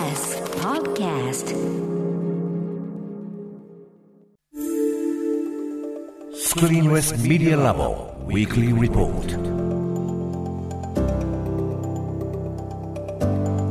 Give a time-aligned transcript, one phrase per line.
[0.00, 1.54] TBS Podcast
[6.32, 9.26] Screen West Media Labo Weekly Report.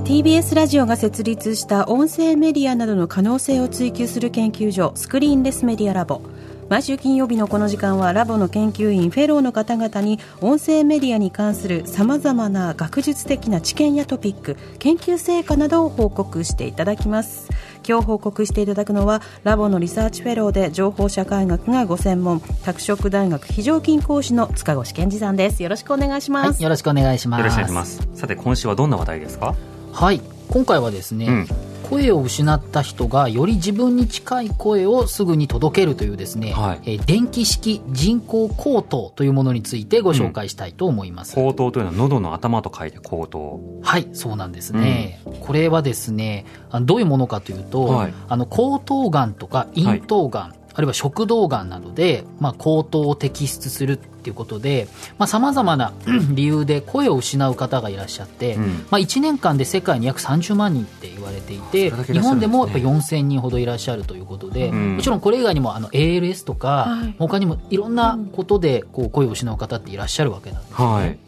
[0.05, 6.21] TBS ラジオが設立した音声メディアなどの可能性を追求する研究所スクリーンレスメディアラボ
[6.69, 17.49] 毎週金曜日のこの時間はラボの研究員フェローの方々に音声メディアに関するさまざまな学術的な知見やトピック研究成果などを報告していただきます。
[17.87, 25.63] 今日報告していただくのはラボのリサーチフェローで情報社会学がご専門拓殖大学非常勤講師の塚越健二さんです。
[25.63, 27.39] よろしくお願いします、はい、よろしくお願いします。
[27.39, 28.07] よろしくお願いします。
[28.13, 29.55] さて、今週はどんな話題ですか？
[29.91, 31.47] はい、今回はですね、うん
[31.89, 41.33] 声を失った人がより自分に近い声をすぐに届けるというですね、はいえー電気式人工口頭というものについてご紹介したいと思います。
[41.33, 43.59] 口頭というのは喉の頭と書いて口頭。
[43.81, 45.21] はい、そうなんですね。
[45.41, 46.45] これはですね、
[46.81, 55.91] どういうものかというと、はいあの喉頭がんとか咽頭がん、あるいは食道がんなどで、まあ、口頭を摘出するっていうことで、まあ、様々な
[56.31, 58.63] 理由で声を失う方がいらっしゃって、うん。
[58.89, 62.03] まあ、1年間で世界に約30万人って言われていて、ね。
[62.05, 64.95] 日本でもやっぱ4000人ほどいらっしゃるということで、うん。
[64.95, 67.15] もちろんこれ以外にもあの ALS とか、はい。
[67.19, 70.85] 他にもいろんなことでこう声を失う方っていらっしゃるわけなんですね。
[70.85, 71.19] はい。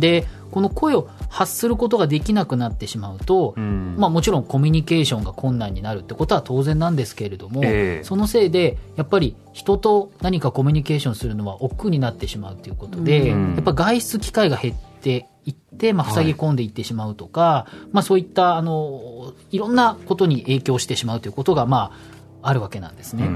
[0.00, 1.08] でこの声を
[1.38, 3.94] 発することができなくなってしまうと、うん。
[3.96, 8.04] まあ、もちろんコミュニケーションが困難になるってことは当然なんですけれども、ええ。
[8.04, 13.54] そのせいでやっぱり人と何かコミュニケーションするのは億劫になってしまうということで、うん。
[13.54, 21.92] やっぱ外出機会が減っていって、まあ、塞ぎ込んでいってしまうとか、まあ、そういったあのいろんなことに影響してしまうということが、ま
[22.42, 23.26] あ、あるわけなんですうんね。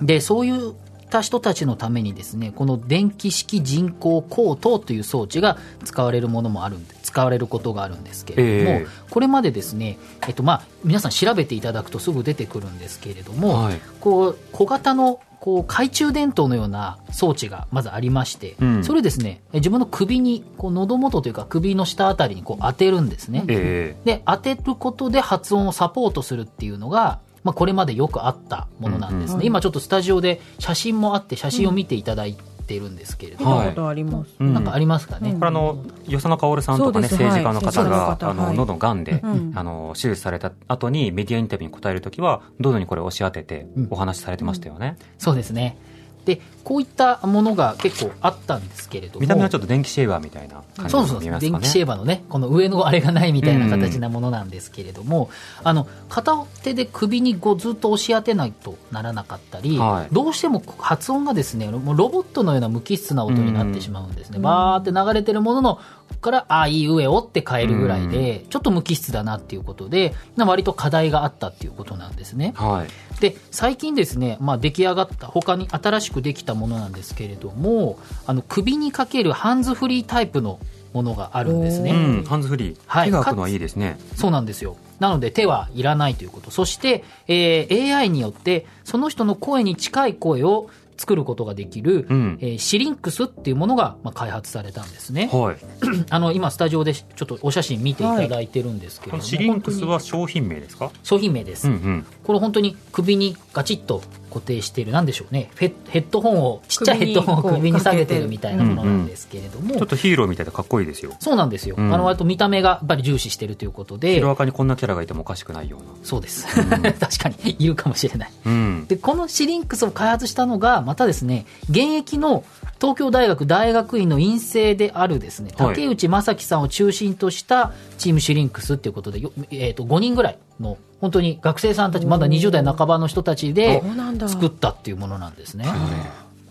[0.00, 0.06] うん。
[0.06, 0.74] でそういっ
[1.08, 8.86] た人たちのためにですねこの電気式人工口頭という装置が使われるものもあるんで使われることがあるんですけれども、ええ。
[9.08, 13.80] これまでですね、えっとまあ、皆さん調べていただくとすぐ出てくるんですけれども、はい。
[14.00, 18.84] こう小型のこう懐中電灯のような装置がまずありまして、うん。
[18.84, 23.44] それをですねえ自分の首にこう喉元というか首の下あたりにこう当てるんですね。
[23.48, 23.96] え。
[24.04, 29.46] で当てることで発音をサポートするっていうのが、まあ、これまでよくあったものなんですね、うんうん。
[29.46, 34.54] 今ちょっとスタジオで写真もあって写真を見ていただいているんですけれども、見たことあります、えうん。
[34.54, 35.38] なんかありますかね、うん。
[35.38, 39.52] これあの、与謝野薫さんとかね、政治家の方はいが、はいあの、喉の癌で、うん。
[39.54, 43.88] あの、手術された後にメディアインタビューに答えるときは、喉にこれを押し当ててうん。
[43.90, 44.96] お話しされてましたよね。
[45.18, 45.76] そうですね
[46.24, 49.20] でこういったものが結構あったんですけれども。
[49.20, 51.50] 見た目はちょっと電気シェーバーみたいな感じそうそうに見えますかね？
[51.50, 55.28] 電気シェーバーのねこの上のあれがないみたいな形なものなんですけれども、
[55.62, 60.14] あの片手で首にこうずっと押し当てないとならなかったり、はい。
[60.14, 64.42] どうしても発音がですねもうロボットのような無機質な音になってしまうんですね、うん。
[64.42, 65.80] バーって流れてるものの
[66.20, 72.52] からあいい上をって変えるぐらいで、ちょっと無機質だなっていうことでな割と課題があったっていうことなんですね。
[72.56, 73.20] はい。
[73.20, 80.58] で最近ですね、まあ、出来上がった他に新しくできたものなんですけれどもあの首にかけるハンズフリータイプの
[80.92, 81.90] ものがあるんですね。
[81.90, 82.76] うん、ハンズフリー。
[82.86, 83.98] はい手が開くのはいいですね。
[84.14, 84.76] そうなんですよ。
[85.00, 86.52] なので手はいらないということ。
[86.52, 95.28] そして、えー AI によってその人の声に近い声を作ることができる、うんえーシリンクスっていうものが、まあ、開発されたんですね。
[95.32, 95.56] はい。
[96.10, 100.90] あの今スタジオでちょっとお写真見ていただいてるんですけれども、このシリンクスは商品名ですか？
[101.02, 101.68] 商品名です。
[101.68, 102.06] うんうん。
[102.24, 105.50] これ本当に首にガチッと固定している、なんでしょうね。
[105.58, 111.14] ヘッヘッドホンを、ちっちゃいヘッドホンを首に下げてるるみたいなものなんですけれども、ちょっとヒーローみたいでかっこいいですよ。
[111.20, 111.76] そうなんですよ。
[111.78, 115.86] うんあの、割と見た目がやっぱり重視してるということでヒ、ロアカにこんなキャラがいてもおかしくないような。
[116.02, 116.46] そうです。
[116.98, 118.30] 確かに、いるかもしれない。
[118.46, 118.86] うん。
[118.88, 122.44] で、このシリンクスを開発したのが、またですね、現役の
[122.80, 133.82] 東京大学大学院の院生であるですね、はい竹内正樹さんを中心としたチームシリンクスっていうことで、よえっ、と、5人ぐらいの、本当に学生さんたち、まだ20代半ばの人たちで
[134.26, 135.66] 作ったっていうものなんですね。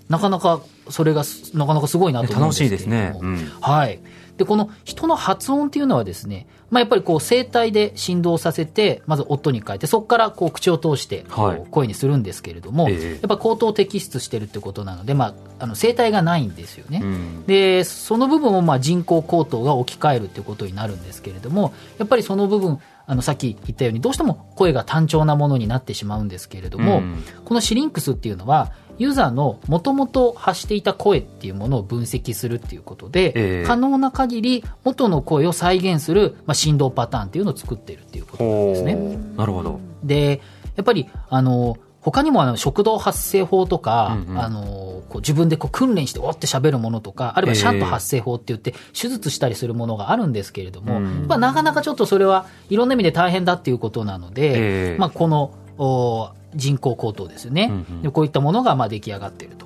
[0.10, 2.92] なかなか、それがす、なかなかすごいなと思うんですけれども。
[2.92, 4.00] 楽しいですねうんはい。
[4.38, 11.26] で、この人の発音っていうのはですね、まあ、やっぱりこう声帯で振動させて、まず音に変えて、そこからこう口を通して
[11.70, 13.12] 声にするんですけれども、ええ。
[13.14, 17.02] やっぱ口頭摘出してるってことなので、まあ、あの声帯がないんですよね。
[17.04, 17.46] うん。
[17.46, 27.24] で、その部分をまあ人工口頭が置き換えるっていうことになるんですけれども、やっぱりその部分、あのさっき言ったようにどうしても声が単調なものになってしまうんですけれども、うん。
[27.46, 33.64] このシリンクスっていうのはユーザーのもともと発していた声っていうものを分析するっていうことで、ええ。
[33.66, 38.96] 可能な限り元の声を再現する、まあ、振動パターンっていうのを作っているっていうことなんですね。
[39.36, 39.80] なるほど。
[40.04, 40.42] で、
[40.76, 44.38] やっぱり、あの、他にもあの食道発声法とか、うんうん。
[44.40, 54.98] あのこう自分でこう訓練しておって喋るものとか、あるいはシャント発声法って言って手術したりするものがあるんですけれども、うんまあ、なかなかちょっとそれはいろんな意味で大変だっていうことなので、ええ。
[54.98, 59.66] まあ、このお人工口頭ですよね、うんうんでこういったものがまあ出来上がっていると。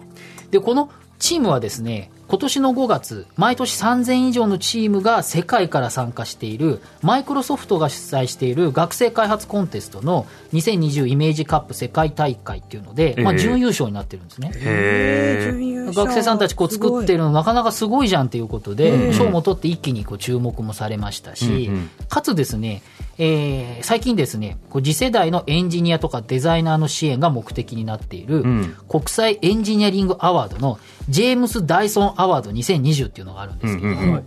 [0.52, 0.90] でこの
[1.20, 14.52] チームはですね今年の5月毎年3000以上のチームが世界から参加しているマイクロソフトが主催している学生開発コンテストの2020イメージカップ世界大会っていうので、まあ、ええ準優勝になってるんですね。
[14.56, 15.94] へー。
[15.94, 19.14] 学生さんたちこう作ってるのなかなかすごいじゃんっていうことで、うん。
[19.14, 21.90] 賞も取って一気にこう注目もされましたし、うんうん。
[22.10, 22.82] かつですね、
[23.18, 28.76] えー最近ですね、こう次世代のエンジニアとかデザイナーの支援が目的になっている、うん。
[28.90, 30.80] 国際エンジニアリングアワードの
[31.10, 34.24] ジェームス・ダイソンアワード2020っていうのがあるんですけども、うんうんうん。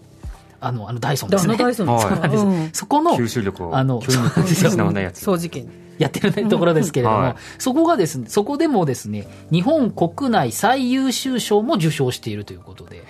[0.61, 1.55] あの、あのダイソンですね。
[1.55, 2.71] あのダイソンですか、 はいうん。
[2.73, 5.27] そこの、吸収力をあの、吸引して失わないやつ。
[5.27, 5.67] 掃除機
[6.01, 13.05] やってるところですけれども、はいそこがですね、そこでもですね、日本国内最優秀賞も受賞しているということで、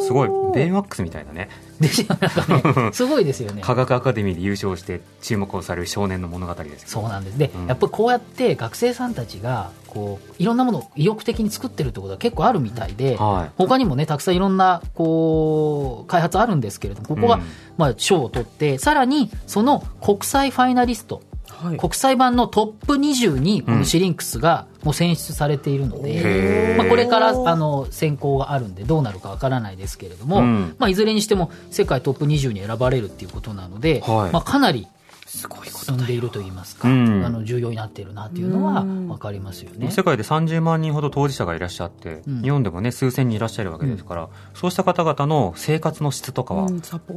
[0.00, 0.28] すごい。
[0.54, 1.50] ベイマックスみたいなね。
[1.80, 3.62] ですよなんかね、 すごいですよね。
[3.62, 6.88] 科学アカデミーで優勝して注目をされる少年の物語ですよ。
[6.88, 7.38] そうなんです。
[7.38, 13.52] で、うんやっぱりこうやって学生さんたちが、こう、いろんなものを意欲的に作ってるってことは結構あるみたいで、はい。
[13.56, 17.42] 他にもね、たくさんいろんな、こう、開発あるんですけれども、ここが、うん
[17.76, 21.22] まあ、賞を取って、さらに、その国際ファイナリスト、
[21.62, 21.76] はい。
[21.76, 26.76] 国際版のトップ20に、このシリンクスがもう選出されているので、へー。
[26.76, 30.74] まあ、これからあの選考があるんで、どうなるかわからないですけれども、うん。
[30.78, 34.32] まあ、いずれにしても世界トップ20に選ばれるっていうことなので、はい。
[34.32, 34.86] まあ、かなり
[35.28, 37.24] 進んでいると言いますか、うん。
[37.24, 39.90] あの重要になっているなっていうのはわかりますよね。
[39.90, 42.42] 世界で30万人ほど当事者がいらっしゃって、うん。
[42.42, 46.68] 日本でもね、数千人いらっしゃるわけですから、そうした方々の生活の質とかは、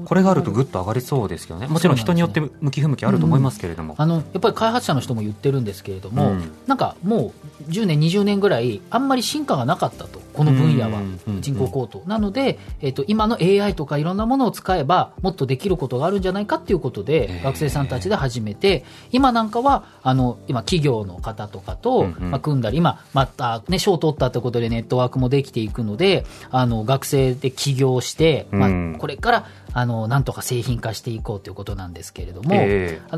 [0.06, 1.68] これがあるとぐっと上がりそうですけどね。
[1.68, 3.96] もちろん人によって向き不向きあると思いますけれども。
[3.98, 6.52] あのやっぱり開発者の人も言ってるんですけれども、うん。
[6.68, 7.34] なんかも
[7.68, 11.02] う10年、20年ぐらい、あんまり進化がなかったと、この分野は
[11.40, 12.02] 人工高等。
[12.08, 28.94] なので、えっと今の AI とかいろんなものを使えば、もっとできることがあるんじゃないかっていうことで学生さんたちで始めて、今なんかは、あの今、企業の方とかと、まあ、組んだり、今、また、ね、賞を取ったということでネットワークもできていくので、あの学生で起業して、まうん。
[28.96, 32.56] あ、これからあのなんとか製品化していこうということなんですけれども、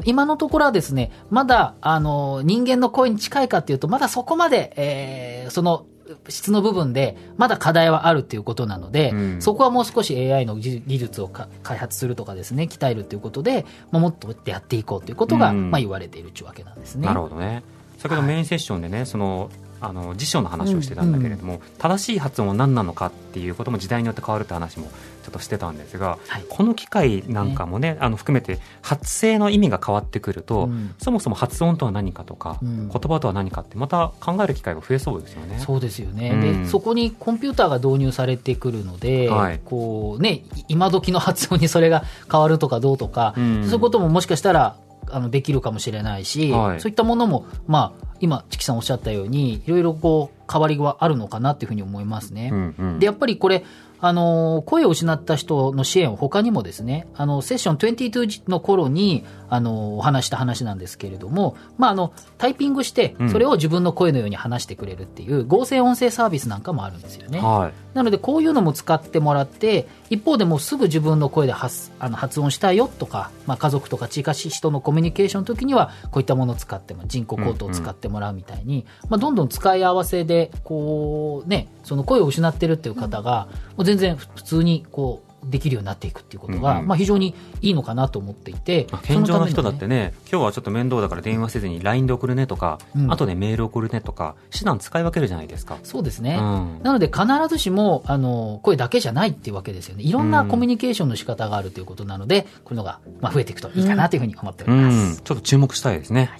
[0.03, 5.85] 今のところはですね、まだ、あの、人間の声に近いかっていうと、まだそこまで、えーその、
[6.29, 17.07] 質の部分で、まだ課題はあるっていうことなので、うんそこはもう少し AI の技技術をか開発するとかですね、鍛えるっていうことで、まあ、もっとやっていこうということが、うんまあ言われているというわけなんですね。
[17.07, 17.63] なるほどね。
[17.97, 19.49] 先ほどメインセッションでね、その、
[19.83, 24.87] あの辞書の話をしてたんだけれども、正しい発音は何なのかっていうことも時代によって変わるって話も
[25.23, 26.45] ちょっとしてたんですが、はい。
[26.47, 30.95] この機会なんかもねあの含めて発声の意味が変わってくると、うん。
[30.97, 32.89] そもそも発音とは何かとか、うん。
[32.89, 35.59] 言葉とは何かってまた考える機会が増えそうですよね。
[35.59, 36.63] そうですよね、うん。
[36.63, 39.59] でそこにコンピューターが導入されてくるので、はい。
[39.63, 43.63] こうね、い今時の発音にそれが変わるとかどうとか、うん。
[43.65, 44.77] そういうことももしかしたら
[45.09, 46.81] あのできるかもしれないし、はい。
[46.81, 52.51] そういったものも、まあ、今、チキさんおっしゃったように、いろいろこう変わりはあるのかなっていうふうに思いますね。
[52.53, 53.65] うんうんでやっぱりこれ
[53.99, 67.39] あの声を失った人の支援を他にもですねあのセッション22の頃にあのお話した話なんですけれども、まあ、あのタイピングしてうんそれを自分の声のように話してくれるっていう合成音声サービスなんかもあるんですよね。
[67.39, 83.47] はいなのでこういうのも使ってもらって一方でもうすぐ自分の声で発あの発音したいよとか、まあ、家族とか近しい人のコミュニケーションの時にはこういったものを使っても人工コートを使ってもらうみたいに、まあ、どんどん使い合わせでこう、ね、その声を失ってるっていう方が
[83.77, 86.87] もう全然普通にこうできるようになっていくっていうことが、うんうん。
[86.87, 93.11] まあ、非常にいいのかなと思っていてまあ健常な人だってねね今日はちょっと面倒だから電話せずに LINE で送るねとか、うん。
[93.11, 95.77] 後でメール送るねとか手段使い分けるじゃないですか。
[95.83, 96.79] そうですね、うん。
[96.83, 100.03] なので必ずしもあの声だけじゃないっていうわけですよね。
[100.03, 105.21] いろんなコミュニケーションの仕方があるということなので、こういうのが、まあ、増えていくといいかなというふうに思っておりうます。
[105.21, 106.31] ん、ちょっと注目したいですね。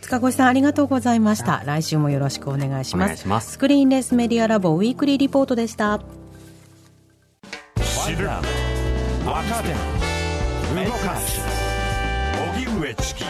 [0.00, 1.62] 塚越さんありがとうございました。
[1.66, 3.08] 来週もよろしくお願いしおます。
[3.08, 3.52] 願いします。
[3.52, 6.00] スクリーンレスメディアラボウィークリーリポートでした
[8.26, 8.42] 若
[9.62, 9.68] 手
[10.84, 11.40] 動かす。
[12.56, 13.24] 荻上チキ。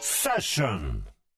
[0.00, 1.09] セッション